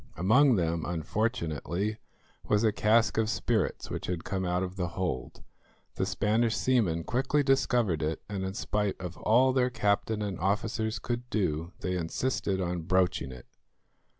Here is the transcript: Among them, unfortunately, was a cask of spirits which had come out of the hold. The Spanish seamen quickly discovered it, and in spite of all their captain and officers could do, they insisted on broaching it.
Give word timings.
Among 0.17 0.55
them, 0.55 0.83
unfortunately, 0.83 1.97
was 2.47 2.63
a 2.63 2.71
cask 2.71 3.19
of 3.19 3.29
spirits 3.29 3.91
which 3.91 4.07
had 4.07 4.23
come 4.23 4.43
out 4.45 4.63
of 4.63 4.75
the 4.75 4.87
hold. 4.97 5.43
The 5.93 6.07
Spanish 6.07 6.57
seamen 6.57 7.03
quickly 7.03 7.43
discovered 7.43 8.01
it, 8.01 8.19
and 8.27 8.43
in 8.43 8.55
spite 8.55 8.99
of 8.99 9.15
all 9.17 9.53
their 9.53 9.69
captain 9.69 10.23
and 10.23 10.39
officers 10.39 10.97
could 10.97 11.29
do, 11.29 11.73
they 11.81 11.95
insisted 11.95 12.59
on 12.59 12.81
broaching 12.81 13.31
it. 13.31 13.45